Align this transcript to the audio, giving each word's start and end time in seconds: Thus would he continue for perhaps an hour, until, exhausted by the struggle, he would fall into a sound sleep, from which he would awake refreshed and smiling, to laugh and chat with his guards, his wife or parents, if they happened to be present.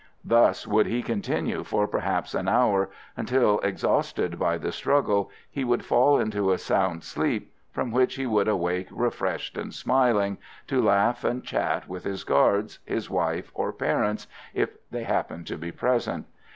Thus 0.25 0.65
would 0.65 0.87
he 0.87 1.03
continue 1.03 1.63
for 1.63 1.87
perhaps 1.87 2.33
an 2.33 2.47
hour, 2.47 2.89
until, 3.15 3.59
exhausted 3.59 4.39
by 4.39 4.57
the 4.57 4.71
struggle, 4.71 5.29
he 5.47 5.63
would 5.63 5.85
fall 5.85 6.17
into 6.19 6.51
a 6.51 6.57
sound 6.57 7.03
sleep, 7.03 7.53
from 7.69 7.91
which 7.91 8.15
he 8.15 8.25
would 8.25 8.47
awake 8.47 8.87
refreshed 8.89 9.59
and 9.59 9.71
smiling, 9.71 10.39
to 10.65 10.81
laugh 10.81 11.23
and 11.23 11.43
chat 11.43 11.87
with 11.87 12.03
his 12.03 12.23
guards, 12.23 12.79
his 12.83 13.11
wife 13.11 13.51
or 13.53 13.71
parents, 13.71 14.25
if 14.55 14.71
they 14.89 15.03
happened 15.03 15.45
to 15.45 15.55
be 15.59 15.71
present. 15.71 16.25